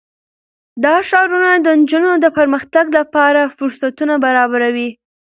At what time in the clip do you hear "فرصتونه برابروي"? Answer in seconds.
3.57-4.89